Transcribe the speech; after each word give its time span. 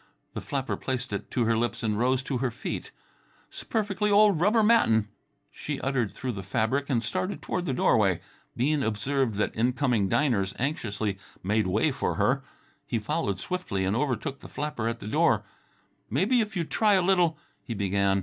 The 0.33 0.41
flapper 0.41 0.75
placed 0.77 1.13
it 1.13 1.29
to 1.29 1.45
her 1.45 1.55
lips 1.55 1.83
and 1.83 1.95
rose 1.95 2.23
to 2.23 2.39
her 2.39 2.49
feet. 2.49 2.89
"'S 3.51 3.63
perfe'ly 3.63 4.09
old 4.09 4.39
rubber 4.41 4.63
mattin'," 4.63 5.09
she 5.51 5.79
uttered 5.79 6.11
through 6.15 6.31
the 6.31 6.41
fabric, 6.41 6.89
and 6.89 7.03
started 7.03 7.39
toward 7.39 7.67
the 7.67 7.73
doorway. 7.75 8.19
Bean 8.57 8.81
observed 8.81 9.35
that 9.35 9.55
incoming 9.55 10.09
diners 10.09 10.55
anxiously 10.57 11.19
made 11.43 11.67
way 11.67 11.91
for 11.91 12.15
her. 12.15 12.41
He 12.87 12.97
followed 12.97 13.37
swiftly 13.39 13.85
and 13.85 13.95
overtook 13.95 14.39
the 14.39 14.47
flapper 14.49 14.87
at 14.87 15.01
her 15.01 15.07
door. 15.07 15.43
"Maybe 16.09 16.41
if 16.41 16.57
you'd 16.57 16.71
try 16.71 16.93
a 16.93 17.03
little" 17.03 17.37
he 17.67 17.75
began. 17.75 18.19